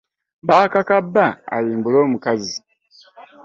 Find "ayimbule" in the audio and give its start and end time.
1.55-1.97